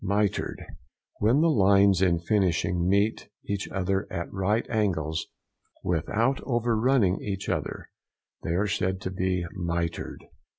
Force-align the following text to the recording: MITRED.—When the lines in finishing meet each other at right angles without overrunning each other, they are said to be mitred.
MITRED.—When 0.03 1.41
the 1.41 1.49
lines 1.51 2.01
in 2.01 2.17
finishing 2.17 2.89
meet 2.89 3.29
each 3.45 3.69
other 3.69 4.07
at 4.11 4.33
right 4.33 4.67
angles 4.67 5.27
without 5.83 6.41
overrunning 6.41 7.21
each 7.21 7.47
other, 7.47 7.87
they 8.41 8.55
are 8.55 8.65
said 8.65 8.99
to 9.01 9.11
be 9.11 9.45
mitred. 9.51 10.23